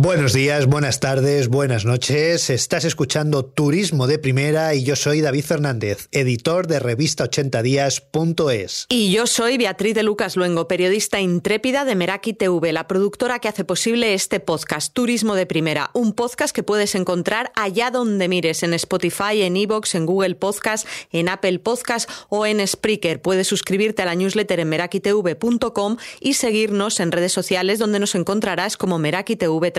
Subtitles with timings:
[0.00, 2.50] Buenos días, buenas tardes, buenas noches.
[2.50, 8.86] Estás escuchando Turismo de Primera y yo soy David Fernández, editor de revista 80días.es.
[8.90, 13.48] Y yo soy Beatriz de Lucas Luengo, periodista intrépida de Meraki TV, la productora que
[13.48, 18.62] hace posible este podcast, Turismo de Primera, un podcast que puedes encontrar allá donde mires,
[18.62, 23.20] en Spotify, en Evox, en Google Podcast, en Apple Podcast o en Spreaker.
[23.20, 28.76] Puedes suscribirte a la newsletter en merakitv.com y seguirnos en redes sociales donde nos encontrarás
[28.76, 29.72] como Meraki TV.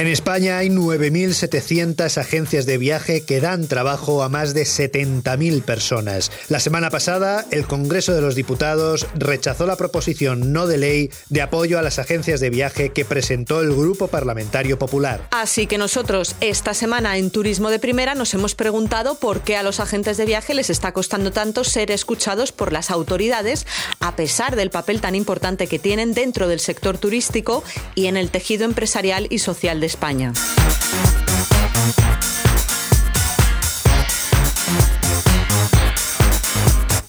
[0.00, 6.32] En España hay 9.700 agencias de viaje que dan trabajo a más de 70.000 personas.
[6.48, 11.42] La semana pasada, el Congreso de los Diputados rechazó la proposición no de ley de
[11.42, 15.28] apoyo a las agencias de viaje que presentó el Grupo Parlamentario Popular.
[15.32, 19.62] Así que nosotros esta semana en Turismo de Primera nos hemos preguntado por qué a
[19.62, 23.66] los agentes de viaje les está costando tanto ser escuchados por las autoridades
[24.00, 27.62] a pesar del papel tan importante que tienen dentro del sector turístico
[27.94, 30.32] y en el tejido empresarial y social de España.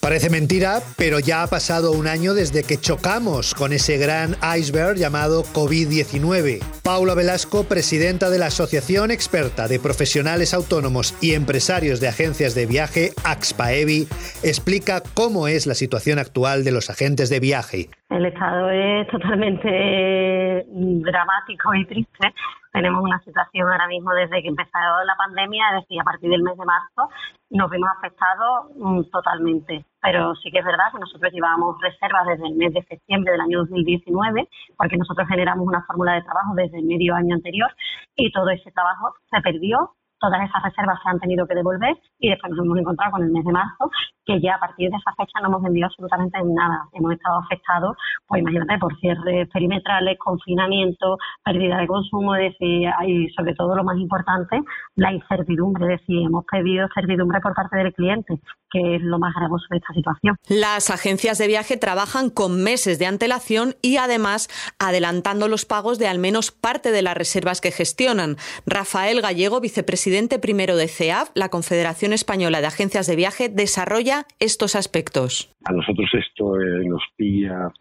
[0.02, 4.98] Parece mentira, pero ya ha pasado un año desde que chocamos con ese gran iceberg
[4.98, 6.60] llamado COVID-19.
[6.82, 12.66] Paula Velasco, presidenta de la Asociación Experta de Profesionales Autónomos y Empresarios de Agencias de
[12.66, 14.08] Viaje, AXPAEVI,
[14.44, 17.90] explica cómo es la situación actual de los agentes de viaje.
[18.12, 22.34] El estado es totalmente dramático y triste.
[22.74, 26.44] Tenemos una situación ahora mismo desde que empezó la pandemia, es decir, a partir del
[26.44, 27.10] mes de marzo,
[27.52, 29.86] nos vimos afectados mm, totalmente.
[30.02, 33.42] Pero sí que es verdad que nosotros llevábamos reservas desde el mes de septiembre del
[33.42, 37.72] año 2019, porque nosotros generamos una fórmula de trabajo desde el medio año anterior
[38.18, 39.92] y todo ese trabajo se perdió
[40.22, 43.32] todas esas reservas se han tenido que devolver y después nos hemos encontrado con el
[43.32, 43.90] mes de marzo
[44.26, 46.86] que ya a partir de esa fecha no hemos vendido absolutamente nada.
[46.94, 53.56] Hemos estado afectados, pues imagínate, por cierres perimetrales, confinamiento, pérdida de consumo, es y sobre
[53.56, 54.62] todo lo más importante,
[54.96, 58.40] la incertidumbre, es decir, hemos pedido certidumbre por parte del cliente,
[58.72, 60.38] que es lo más gravoso de esta situación.
[60.48, 64.50] Las agencias de viaje trabajan con meses de antelación y además
[64.80, 68.38] adelantando los pagos de al menos parte de las reservas que gestionan.
[68.66, 74.76] Rafael Gallego, vicepresidente primero de CEAF, la Confederación Española de Agencias de Viaje, desarrolla estos
[74.76, 75.50] aspectos?
[75.66, 77.72] A nosotros esto eh, nos pilla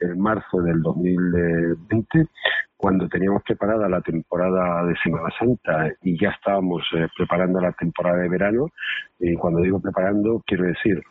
[0.00, 2.26] en marzo del 2020,
[2.76, 8.18] cuando teníamos preparada la temporada de Semana Santa y ya estábamos eh, preparando la temporada
[8.18, 8.68] de verano.
[9.20, 11.02] Y cuando digo preparando, quiero decir,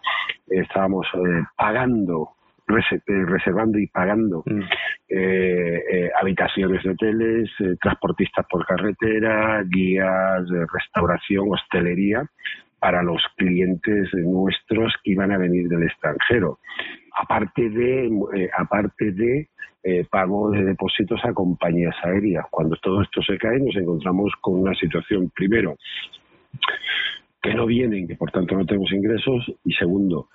[0.48, 2.32] estábamos eh, pagando
[2.68, 4.62] reservando y pagando mm.
[6.20, 12.28] habitaciones de hoteles, transportistas por carretera, guías, restauración, hostelería,
[12.80, 16.60] para los clientes nuestros que iban a venir del extranjero.
[17.18, 19.50] Aparte de, eh, aparte de
[19.88, 22.48] eh, pago de depósitos a compañías aéreas.
[22.50, 25.78] Cuando todo esto se cae, nos encontramos con una situación, primero,
[27.40, 30.30] que no vienen, que por tanto no tenemos ingresos, y segundo,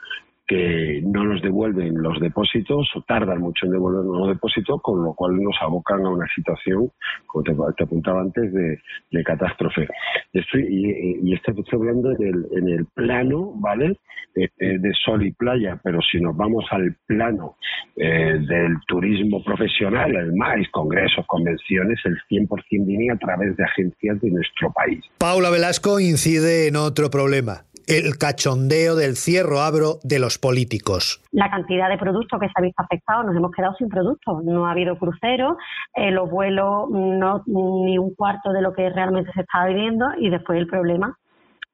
[0.50, 5.14] que no nos devuelven los depósitos o tardan mucho en devolver los depósitos, con lo
[5.14, 6.90] cual nos abocan a una situación,
[7.24, 9.86] como te, apuntaba antes, de, catástrofe.
[10.32, 13.96] Estoy, y, y estoy hablando en el, plano, ¿vale?
[14.34, 17.54] De, sol y playa, pero si nos vamos al plano
[17.94, 24.20] eh, del turismo profesional, el MAIS, congresos, convenciones, el 100% viene a través de agencias
[24.20, 25.04] de nuestro país.
[25.18, 31.20] Paula Velasco incide en otro problema el cachondeo del cierro abro de los políticos.
[31.32, 34.44] La cantidad de productos que se ha visto afectados, nos hemos quedado sin productos.
[34.44, 35.56] No ha habido cruceros,
[35.94, 40.30] eh, los vuelos no ni un cuarto de lo que realmente se estaba viviendo y
[40.30, 41.18] después el problema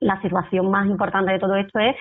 [0.00, 1.96] la situación más importante de todo esto es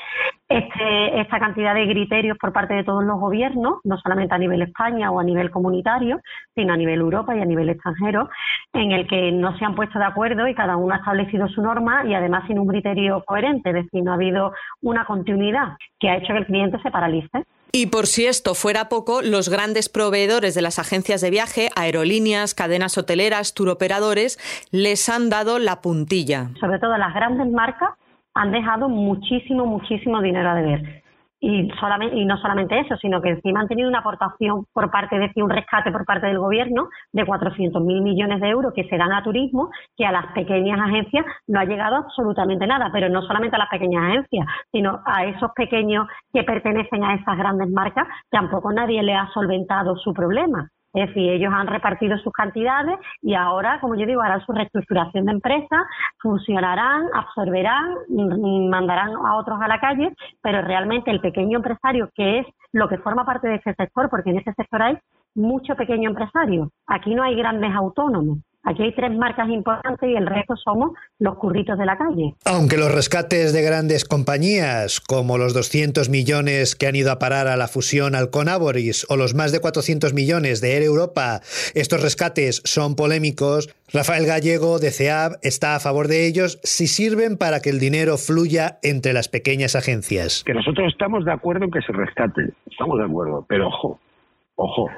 [0.47, 4.61] este, esta cantidad de criterios por parte de todos los gobiernos, no solamente a nivel
[4.61, 6.19] España o a nivel comunitario,
[6.53, 8.29] sino a nivel Europa y a nivel extranjero,
[8.73, 11.61] en el que no se han puesto de acuerdo y cada uno ha establecido su
[11.61, 16.09] norma y además sin un criterio coherente, es decir, no ha habido una continuidad que
[16.09, 17.43] ha hecho que el cliente se paralice.
[17.77, 22.55] Y por si esto fuera poco, los grandes proveedores de las agencias de viaje, aerolíneas,
[22.55, 24.39] cadenas hoteleras, turoperadores,
[24.71, 26.51] les han dado la puntilla.
[26.61, 27.89] Sobre todo las grandes marcas
[28.33, 31.03] han dejado muchísimo, muchísimo dinero a deber
[31.45, 35.19] y, solamente, y no solamente eso, sino que encima han tenido una aportación por parte
[35.19, 39.11] de un rescate por parte del gobierno de 400.000 millones de euros que se dan
[39.11, 43.57] a turismo, que a las pequeñas agencias no ha llegado absolutamente nada, pero no solamente
[43.57, 48.73] a las pequeñas agencias, sino a esos pequeños que pertenecen a esas grandes marcas, tampoco
[48.73, 50.67] nadie le ha solventado su problema.
[50.95, 55.25] Es decir, ellos han repartido sus cantidades y ahora, como yo digo, harán su reestructuración
[55.25, 55.85] de empresa,
[56.19, 62.39] funcionarán, absorberán, mm, mandarán a otros a la calle, pero realmente el pequeño empresario, que
[62.39, 64.97] es lo que forma parte de ese sector, porque en ese sector hay
[65.35, 68.37] mucho pequeño empresario, aquí no hay grandes autónomos.
[68.65, 72.33] Aquí hay tres marcas importantes y el resto somos los curritos de la calle.
[72.45, 77.47] Aunque los rescates de grandes compañías, como los 200 millones que han ido a parar
[77.47, 81.41] a la fusión Alconaboris o los más de 400 millones de Air Europa,
[81.75, 87.37] estos rescates son polémicos, Rafael Gallego de CEAB está a favor de ellos si sirven
[87.37, 90.43] para que el dinero fluya entre las pequeñas agencias.
[90.43, 93.99] Que nosotros estamos de acuerdo en que se rescate, estamos de acuerdo, pero ojo,
[94.55, 94.89] ojo,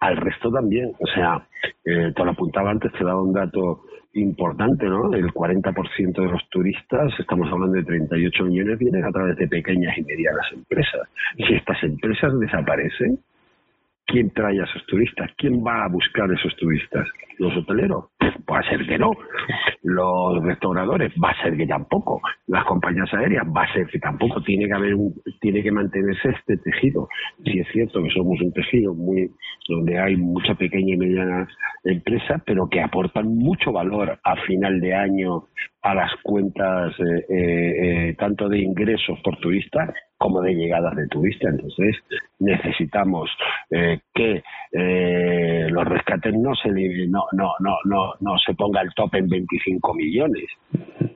[0.00, 0.92] al resto también.
[0.98, 1.46] O sea,
[1.84, 3.82] eh, te lo apuntaba antes, te daba un dato
[4.14, 5.12] importante, ¿no?
[5.12, 9.96] El 40% de los turistas, estamos hablando de 38 millones, vienen a través de pequeñas
[9.96, 11.08] y medianas empresas.
[11.36, 13.18] Si estas empresas desaparecen,
[14.06, 15.30] ¿quién trae a esos turistas?
[15.36, 17.06] ¿Quién va a buscar a esos turistas?
[17.40, 18.04] ¿Los hoteleros?
[18.46, 19.12] Puede ser que no.
[19.82, 22.20] Los restauradores, va a ser que tampoco.
[22.46, 24.42] Las compañías aéreas, va a ser que tampoco.
[24.42, 27.08] Tiene que haber un, tiene que mantenerse este tejido.
[27.42, 29.30] Si es cierto que somos un tejido muy,
[29.66, 31.48] donde hay mucha pequeña y mediana
[31.84, 35.44] empresa, pero que aportan mucho valor a final de año
[35.82, 41.08] a las cuentas eh, eh, eh, tanto de ingresos por turista como de llegadas de
[41.08, 41.54] turistas.
[41.54, 41.96] Entonces
[42.38, 43.30] necesitamos
[44.14, 44.42] que
[45.70, 46.68] los rescates no se
[47.08, 50.44] no, no, no, no, no se ponga el tope en 25 millones,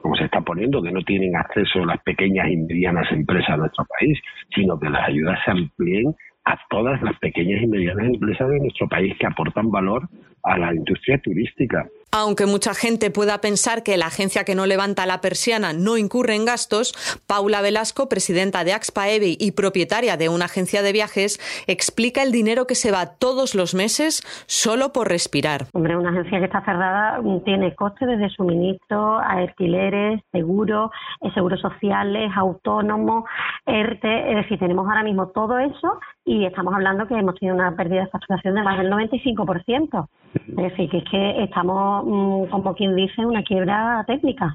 [0.00, 3.84] como se está poniendo, que no tienen acceso las pequeñas y medianas empresas de nuestro
[3.98, 4.18] país,
[4.54, 6.14] sino que las ayudas se amplíen
[6.44, 10.08] a todas las pequeñas y medianas empresas de nuestro país que aportan valor
[10.42, 11.86] a la industria turística.
[12.16, 16.36] Aunque mucha gente pueda pensar que la agencia que no levanta la persiana no incurre
[16.36, 16.94] en gastos,
[17.26, 22.68] Paula Velasco, presidenta de Axpaevi y propietaria de una agencia de viajes, explica el dinero
[22.68, 25.62] que se va todos los meses solo por respirar.
[25.72, 32.30] Hombre, una agencia que está cerrada tiene costes desde suministro, alquileres, seguros, eh, seguros sociales,
[32.36, 33.24] autónomos,
[33.66, 37.74] ERTE, es decir, tenemos ahora mismo todo eso y estamos hablando que hemos tenido una
[37.74, 40.08] pérdida de facturación de más del 95%.
[40.34, 42.03] Es decir, que es que estamos, mm,
[42.50, 44.54] como quien dice, una quiebra técnica.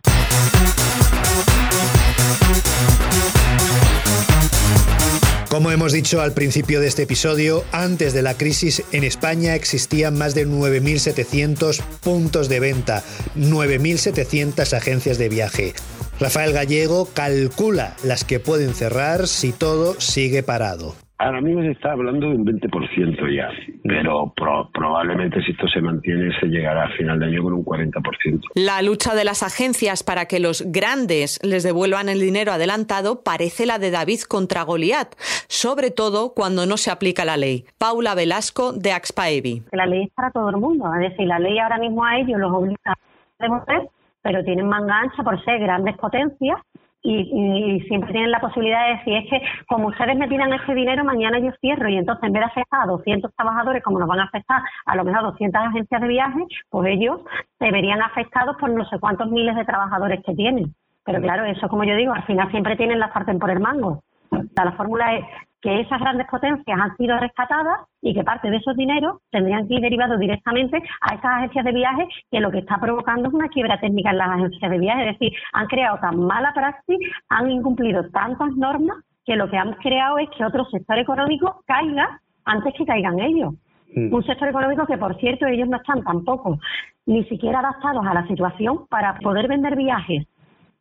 [5.49, 10.15] Como hemos dicho al principio de este episodio, antes de la crisis en España existían
[10.15, 13.01] más de 9.700 puntos de venta,
[13.35, 15.73] 9.700 agencias de viaje.
[16.19, 20.95] Rafael Gallego calcula las que pueden cerrar si todo sigue parado.
[21.21, 23.49] Ahora mismo se está hablando de un 20% ya,
[23.83, 24.31] pero
[24.73, 28.39] probablemente si esto se mantiene se llegará a final de año con un 40%.
[28.55, 33.65] La lucha de las agencias para que los grandes les devuelvan el dinero adelantado parece
[33.65, 35.13] la de David contra Goliat,
[35.49, 37.65] sobre todo cuando no se aplica la ley.
[37.77, 39.63] Paula Velasco de Axpaevi.
[39.73, 42.39] La ley es para todo el mundo, es decir, la ley ahora mismo a ellos
[42.39, 42.95] los obliga a
[43.43, 43.89] devolver,
[44.21, 46.61] pero tienen manga ancha por ser grandes potencias
[47.01, 51.03] y, siempre tienen la posibilidad de decir, es que como ustedes me tiran ese dinero,
[51.03, 54.19] mañana yo cierro y entonces en vez de afectar a 200 trabajadores, como nos van
[54.19, 56.39] a afectar a lo mejor a 200 agencias de viaje,
[56.69, 57.21] pues ellos
[57.57, 60.73] se verían afectados por no sé cuántos miles de trabajadores que tienen.
[61.05, 64.03] Pero claro, eso como yo digo, al final siempre tienen la sartén por el mango.
[64.31, 65.25] la fórmula es
[65.61, 69.75] que esas grandes potencias han sido rescatadas y que parte de esos dineros tendrían que
[69.75, 73.49] ir derivados directamente a esas agencias de viajes que lo que está provocando es una
[73.49, 75.07] quiebra técnica en las agencias de viajes.
[75.07, 76.97] Es decir, han creado tan mala praxis,
[77.29, 82.19] han incumplido tantas normas que lo que han creado es que otro sector económico caiga
[82.45, 83.53] antes que caigan ellos.
[83.95, 84.13] Mm.
[84.13, 86.57] Un sector económico que, por cierto, ellos no están tampoco
[87.05, 90.27] ni siquiera adaptados a la situación para poder vender viajes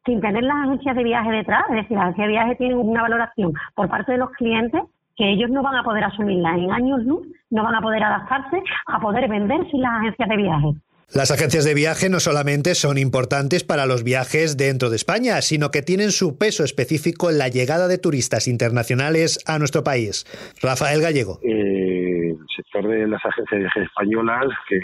[0.05, 1.65] sin tener las agencias de viaje detrás.
[1.71, 4.83] Es decir, las agencias de viaje tienen una valoración por parte de los clientes
[5.17, 8.63] que ellos no van a poder asumirla en años luz, no van a poder adaptarse
[8.87, 10.67] a poder vender sin las agencias de viaje.
[11.15, 15.71] Las agencias de viaje no solamente son importantes para los viajes dentro de España, sino
[15.71, 20.27] que tienen su peso específico en la llegada de turistas internacionales a nuestro país.
[20.61, 21.41] Rafael Gallego.
[21.43, 24.79] Eh, el sector de las agencias de viaje españolas, que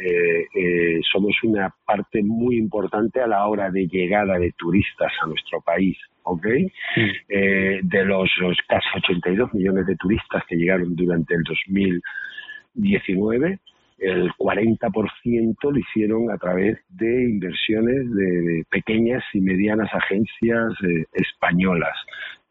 [0.00, 5.26] eh, eh, somos una parte muy importante a la hora de llegada de turistas a
[5.26, 5.98] nuestro país.
[6.24, 6.44] ¿ok?
[6.44, 13.58] de los, los, casi 82 millones de turistas que llegaron durante el 2019,
[13.98, 21.96] el 40% lo hicieron a través de inversiones de, pequeñas y medianas agencias eh, españolas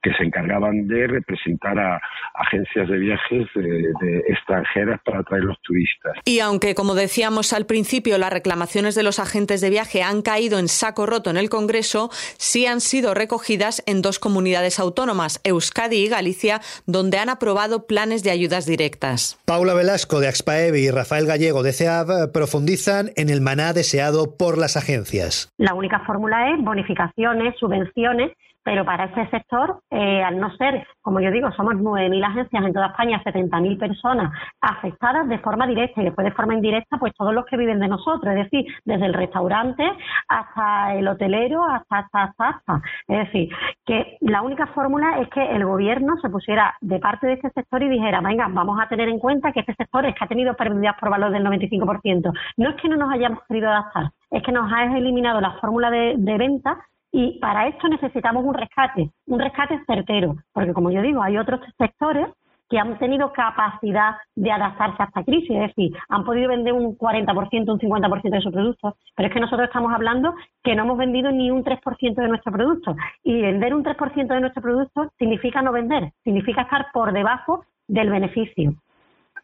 [0.08, 2.00] que se encargaban de representar a
[2.36, 6.14] agencias de viajes de, extranjeras para atraer los turistas.
[6.26, 10.60] Y aunque, como decíamos al principio, las reclamaciones de los agentes de viaje han caído
[10.60, 15.98] en saco roto en el Congreso, sí han sido recogidas en dos comunidades autónomas, Euskadi
[15.98, 19.40] y Galicia, donde han aprobado planes de ayudas directas.
[19.46, 24.58] Paula Velasco de Axpaevi y Rafael Gallego de CEAB profundizan en el maná deseado por
[24.58, 25.52] las agencias.
[25.58, 28.32] La única fórmula es bonificaciones, subvenciones
[28.68, 32.74] pero para ese sector, eh, al no ser, como yo digo, somos 9.000 agencias en
[32.74, 37.34] toda España, 70.000 personas afectadas de forma directa y después de forma indirecta, pues todos
[37.34, 39.90] los que viven de nosotros, es decir, desde el restaurante
[40.28, 42.82] hasta el hotelero, hasta, hasta, hasta, hasta.
[43.08, 43.50] Es decir,
[43.86, 47.82] que la única fórmula es que el gobierno se pusiera de parte de este sector
[47.84, 50.54] y dijera, venga, vamos a tener en cuenta que este sector es que ha tenido
[50.56, 52.34] pérdidas por valor del 95%.
[52.58, 55.90] No es que no nos hayamos querido adaptar, es que nos ha eliminado la fórmula
[55.90, 56.78] de, de venta
[57.12, 61.62] y para esto necesitamos un rescate, un rescate certero, porque como yo digo, hay otros
[61.78, 62.28] sectores
[62.70, 66.98] que han tenido capacidad de adaptarse a esta crisis, es decir, han podido vender un
[66.98, 70.98] 40%, un 50% de sus productos, pero es que nosotros estamos hablando que no hemos
[70.98, 72.94] vendido ni un 3% de nuestro producto.
[73.24, 78.10] Y vender un 3% de nuestro producto significa no vender, significa estar por debajo del
[78.10, 78.74] beneficio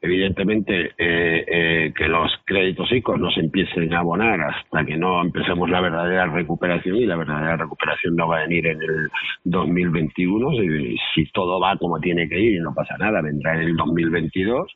[0.03, 5.21] evidentemente eh, eh, que los créditos ICO no se empiecen a abonar hasta que no
[5.21, 9.09] empecemos la verdadera recuperación y la verdadera recuperación no va a venir en el
[9.45, 13.61] 2021 si, si todo va como tiene que ir y no pasa nada vendrá en
[13.61, 14.67] el 2022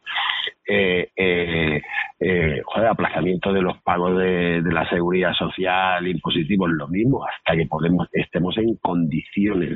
[0.67, 1.81] eh, eh,
[2.19, 7.67] eh, joder, aplazamiento de los pagos de, la seguridad social, impositivos, lo mismo, hasta que
[7.67, 9.69] podemos, estemos en condiciones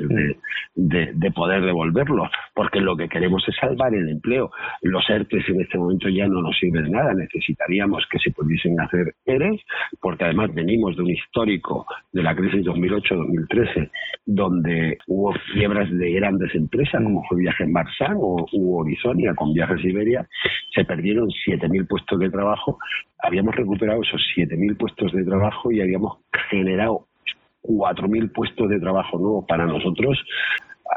[0.74, 4.50] de, poder devolverlos, porque lo que queremos es salvar el empleo.
[4.82, 8.78] Los ERTES en este momento ya no nos sirven de nada, necesitaríamos que se pudiesen
[8.80, 9.60] hacer ERES,
[10.00, 13.90] porque además venimos de un histórico de la crisis 2008-2013,
[14.26, 20.26] donde hubo quiebras de grandes empresas, como fue Viajes Marsan o Horizonia con Viajes Siberia,
[20.74, 22.78] se perdieron 7.000 puestos de trabajo,
[23.22, 26.18] habíamos recuperado esos 7.000 puestos de trabajo y habíamos
[26.50, 27.06] generado
[27.62, 30.18] 4.000 puestos de trabajo nuevos para nosotros.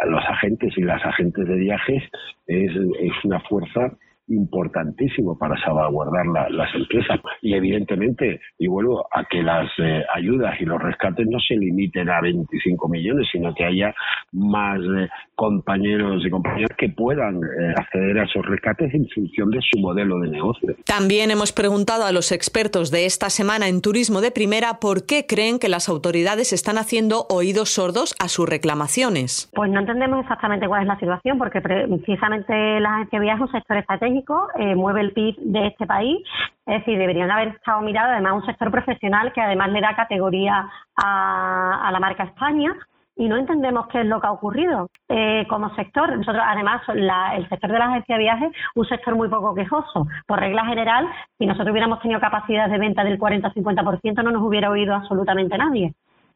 [0.08, 2.04] los agentes y las agentes de viajes
[2.48, 3.92] es, es una fuerza
[4.28, 7.20] importantísimo para salvaguardar las empresas.
[7.42, 12.10] Y evidentemente, y vuelvo a que las eh, ayudas y los rescates no se limiten
[12.10, 13.94] a 25 millones, sino que haya
[14.32, 19.60] más eh, compañeros y compañeras que puedan eh, acceder a esos rescates en función de
[19.62, 20.76] su modelo de negocio.
[20.86, 25.26] También hemos preguntado a los expertos de esta semana en turismo de primera por qué
[25.28, 29.52] creen que las autoridades están haciendo oídos sordos a sus reclamaciones.
[29.54, 33.54] Pues no entendemos exactamente cuál es la situación, porque precisamente la agencia de viajes es
[33.54, 34.15] un sector estratégico,
[34.58, 36.18] eh, mueve el PIB de este país,
[36.66, 40.70] es decir, deberían haber estado mirados además un sector profesional que además le da categoría
[40.96, 42.76] a la marca España
[43.16, 46.18] y no entendemos qué es lo que ha ocurrido eh, como sector.
[46.18, 50.08] Nosotros, además, el sector de la agencia de viajes, un sector muy poco quejoso.
[50.28, 51.08] Por regla general,
[51.38, 55.94] si nosotros hubiéramos tenido capacidad de venta del 40-50%, no nos hubiera oído absolutamente nadie.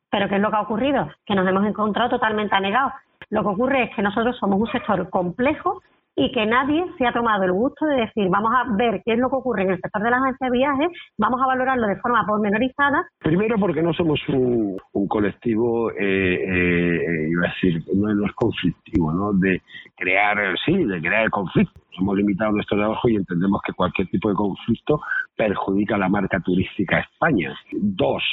[0.10, 1.10] Pero ¿qué es lo que ha ocurrido?
[1.26, 2.94] Que nos hemos encontrado totalmente anegados.
[3.30, 5.82] Lo que ocurre es que nosotros somos un sector complejo
[6.20, 9.20] y que nadie se ha tomado el gusto de decir, vamos a ver qué es
[9.20, 11.96] lo que ocurre en el sector de las agencias de viajes, vamos a valorarlo de
[11.96, 13.08] forma pormenorizada.
[13.20, 19.32] Primero porque no somos un, colectivo, eh, eh, iba a decir, no, es conflictivo, ¿no?
[19.34, 19.62] De
[19.96, 21.80] crear, sí, de crear el conflicto.
[21.98, 25.02] Hemos limitado nuestro trabajo y entendemos que cualquier tipo de conflicto
[25.38, 27.58] perjudica la marca turística España.
[27.72, 28.24] Dos,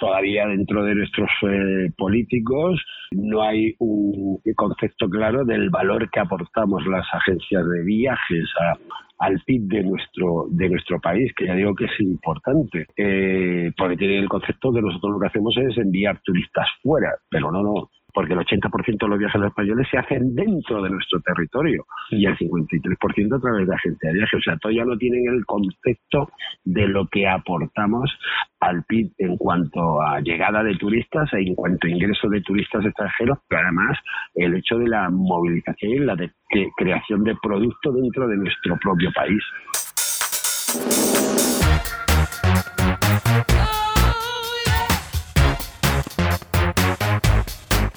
[0.00, 6.84] todavía dentro de nuestros eh, políticos no hay un concepto claro del valor que aportamos
[6.86, 8.48] las agencias de viajes
[9.18, 13.96] al PIB de nuestro de nuestro país, que ya digo que es importante, eh, porque
[13.96, 17.90] tienen el concepto de nosotros lo que hacemos es enviar turistas fuera, pero no, no,
[18.12, 22.36] porque el 80% de los viajes españoles se hacen dentro de nuestro territorio y el
[22.36, 24.38] 53% a través de agencia de viajes.
[24.38, 26.30] O sea, todavía no tienen el concepto
[26.64, 28.10] de lo que aportamos
[28.60, 32.84] al PIB en cuanto a llegada de turistas e en cuanto a ingreso de turistas
[32.84, 33.98] extranjeros, pero además
[34.34, 36.30] el hecho de la movilización y la de
[36.76, 39.42] creación de producto dentro de nuestro propio país.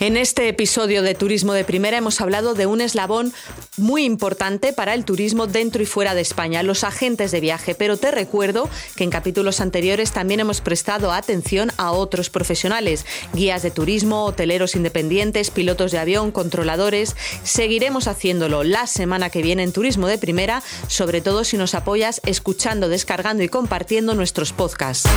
[0.04, 3.32] En este episodio de Turismo de Primera hemos hablado de un eslabón
[3.78, 7.96] muy importante para el turismo dentro y fuera de España, los agentes de viaje, pero
[7.96, 13.72] te recuerdo que en capítulos anteriores también hemos prestado atención a otros profesionales, guías de
[13.72, 17.16] turismo, hoteleros independientes, pilotos de avión, controladores.
[17.46, 22.20] Seguiremos haciéndolo la semana que viene en Turismo de Primera, sobre todo si nos apoyas
[22.26, 25.08] escuchando, descargando y compartiendo nuestros podcasts.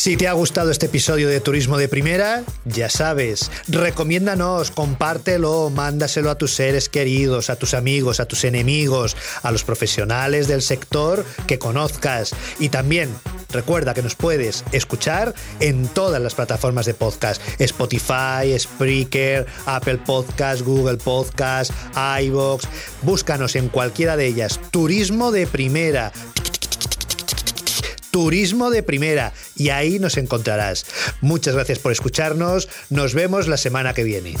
[0.00, 6.30] Si te ha gustado este episodio de Turismo de Primera, ya sabes, recomiéndanos, compártelo, mándaselo
[6.30, 11.26] a tus seres queridos, a tus amigos, a tus enemigos, a los profesionales del sector
[11.46, 12.34] que conozcas.
[12.58, 13.10] Y también
[13.50, 20.62] recuerda que nos puedes escuchar en todas las plataformas de podcast, Spotify, Spreaker, Apple Podcast,
[20.62, 21.72] Google Podcast,
[22.22, 22.64] iVoox.
[23.02, 24.60] Búscanos en cualquiera de ellas.
[24.70, 26.10] Turismo de Primera
[28.10, 30.86] Turismo de Primera y ahí nos encontrarás.
[31.20, 34.34] Muchas gracias por escucharnos, nos vemos la semana que viene.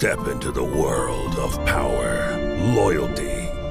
[0.00, 2.34] Step into the world of power,
[2.74, 3.39] loyalty,